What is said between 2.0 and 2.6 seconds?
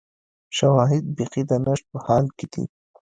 حال کې